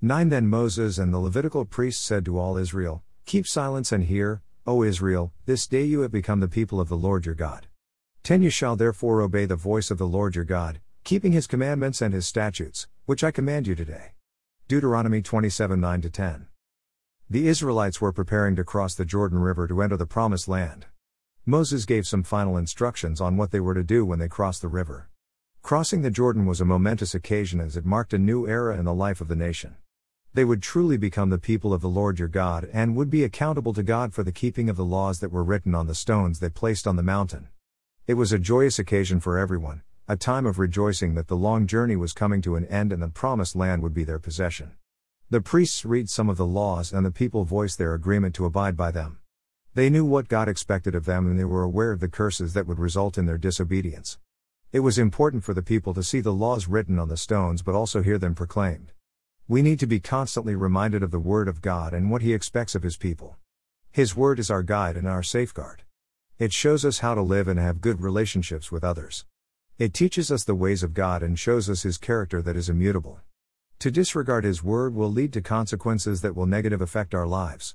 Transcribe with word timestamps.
9 0.00 0.28
Then 0.28 0.46
Moses 0.46 0.96
and 0.96 1.12
the 1.12 1.18
Levitical 1.18 1.64
priests 1.64 2.04
said 2.04 2.24
to 2.24 2.38
all 2.38 2.56
Israel, 2.56 3.02
Keep 3.26 3.48
silence 3.48 3.90
and 3.90 4.04
hear, 4.04 4.42
O 4.64 4.84
Israel, 4.84 5.32
this 5.44 5.66
day 5.66 5.82
you 5.82 6.02
have 6.02 6.12
become 6.12 6.38
the 6.38 6.46
people 6.46 6.80
of 6.80 6.88
the 6.88 6.96
Lord 6.96 7.26
your 7.26 7.34
God. 7.34 7.66
10 8.22 8.42
You 8.42 8.48
shall 8.48 8.76
therefore 8.76 9.20
obey 9.20 9.44
the 9.44 9.56
voice 9.56 9.90
of 9.90 9.98
the 9.98 10.06
Lord 10.06 10.36
your 10.36 10.44
God, 10.44 10.78
keeping 11.02 11.32
his 11.32 11.48
commandments 11.48 12.00
and 12.00 12.14
his 12.14 12.28
statutes, 12.28 12.86
which 13.06 13.24
I 13.24 13.32
command 13.32 13.66
you 13.66 13.74
today. 13.74 14.12
Deuteronomy 14.68 15.20
27 15.20 15.80
9 15.80 16.02
10. 16.02 16.46
The 17.28 17.48
Israelites 17.48 18.00
were 18.00 18.12
preparing 18.12 18.54
to 18.54 18.62
cross 18.62 18.94
the 18.94 19.04
Jordan 19.04 19.40
River 19.40 19.66
to 19.66 19.82
enter 19.82 19.96
the 19.96 20.06
Promised 20.06 20.46
Land. 20.46 20.86
Moses 21.44 21.84
gave 21.84 22.06
some 22.06 22.22
final 22.22 22.56
instructions 22.56 23.20
on 23.20 23.36
what 23.36 23.50
they 23.50 23.58
were 23.58 23.74
to 23.74 23.82
do 23.82 24.06
when 24.06 24.20
they 24.20 24.28
crossed 24.28 24.62
the 24.62 24.68
river. 24.68 25.08
Crossing 25.60 26.02
the 26.02 26.10
Jordan 26.12 26.46
was 26.46 26.60
a 26.60 26.64
momentous 26.64 27.16
occasion 27.16 27.58
as 27.58 27.76
it 27.76 27.84
marked 27.84 28.14
a 28.14 28.18
new 28.18 28.46
era 28.46 28.78
in 28.78 28.84
the 28.84 28.94
life 28.94 29.20
of 29.20 29.26
the 29.26 29.34
nation. 29.34 29.74
They 30.38 30.44
would 30.44 30.62
truly 30.62 30.96
become 30.96 31.30
the 31.30 31.38
people 31.38 31.74
of 31.74 31.80
the 31.80 31.88
Lord 31.88 32.20
your 32.20 32.28
God 32.28 32.70
and 32.72 32.94
would 32.94 33.10
be 33.10 33.24
accountable 33.24 33.74
to 33.74 33.82
God 33.82 34.14
for 34.14 34.22
the 34.22 34.30
keeping 34.30 34.70
of 34.70 34.76
the 34.76 34.84
laws 34.84 35.18
that 35.18 35.32
were 35.32 35.42
written 35.42 35.74
on 35.74 35.88
the 35.88 35.96
stones 35.96 36.38
they 36.38 36.48
placed 36.48 36.86
on 36.86 36.94
the 36.94 37.02
mountain. 37.02 37.48
It 38.06 38.14
was 38.14 38.30
a 38.30 38.38
joyous 38.38 38.78
occasion 38.78 39.18
for 39.18 39.36
everyone, 39.36 39.82
a 40.06 40.16
time 40.16 40.46
of 40.46 40.60
rejoicing 40.60 41.14
that 41.14 41.26
the 41.26 41.34
long 41.34 41.66
journey 41.66 41.96
was 41.96 42.12
coming 42.12 42.40
to 42.42 42.54
an 42.54 42.66
end 42.66 42.92
and 42.92 43.02
the 43.02 43.08
promised 43.08 43.56
land 43.56 43.82
would 43.82 43.92
be 43.92 44.04
their 44.04 44.20
possession. 44.20 44.76
The 45.28 45.40
priests 45.40 45.84
read 45.84 46.08
some 46.08 46.28
of 46.28 46.36
the 46.36 46.46
laws 46.46 46.92
and 46.92 47.04
the 47.04 47.10
people 47.10 47.42
voiced 47.42 47.78
their 47.78 47.94
agreement 47.94 48.36
to 48.36 48.44
abide 48.44 48.76
by 48.76 48.92
them. 48.92 49.18
They 49.74 49.90
knew 49.90 50.04
what 50.04 50.28
God 50.28 50.48
expected 50.48 50.94
of 50.94 51.04
them 51.04 51.26
and 51.26 51.36
they 51.36 51.46
were 51.46 51.64
aware 51.64 51.90
of 51.90 51.98
the 51.98 52.06
curses 52.06 52.52
that 52.52 52.68
would 52.68 52.78
result 52.78 53.18
in 53.18 53.26
their 53.26 53.38
disobedience. 53.38 54.18
It 54.70 54.86
was 54.86 54.98
important 54.98 55.42
for 55.42 55.52
the 55.52 55.62
people 55.62 55.94
to 55.94 56.04
see 56.04 56.20
the 56.20 56.32
laws 56.32 56.68
written 56.68 56.96
on 56.96 57.08
the 57.08 57.16
stones 57.16 57.60
but 57.60 57.74
also 57.74 58.02
hear 58.02 58.18
them 58.18 58.36
proclaimed. 58.36 58.92
We 59.50 59.62
need 59.62 59.80
to 59.80 59.86
be 59.86 59.98
constantly 59.98 60.54
reminded 60.54 61.02
of 61.02 61.10
the 61.10 61.18
Word 61.18 61.48
of 61.48 61.62
God 61.62 61.94
and 61.94 62.10
what 62.10 62.20
He 62.20 62.34
expects 62.34 62.74
of 62.74 62.82
His 62.82 62.98
people. 62.98 63.38
His 63.90 64.14
Word 64.14 64.38
is 64.38 64.50
our 64.50 64.62
guide 64.62 64.94
and 64.94 65.08
our 65.08 65.22
safeguard. 65.22 65.84
It 66.38 66.52
shows 66.52 66.84
us 66.84 66.98
how 66.98 67.14
to 67.14 67.22
live 67.22 67.48
and 67.48 67.58
have 67.58 67.80
good 67.80 68.02
relationships 68.02 68.70
with 68.70 68.84
others. 68.84 69.24
It 69.78 69.94
teaches 69.94 70.30
us 70.30 70.44
the 70.44 70.54
ways 70.54 70.82
of 70.82 70.92
God 70.92 71.22
and 71.22 71.38
shows 71.38 71.70
us 71.70 71.82
His 71.82 71.96
character 71.96 72.42
that 72.42 72.56
is 72.56 72.68
immutable. 72.68 73.20
To 73.78 73.90
disregard 73.90 74.44
His 74.44 74.62
Word 74.62 74.94
will 74.94 75.10
lead 75.10 75.32
to 75.32 75.40
consequences 75.40 76.20
that 76.20 76.36
will 76.36 76.44
negative 76.44 76.82
affect 76.82 77.14
our 77.14 77.26
lives. 77.26 77.74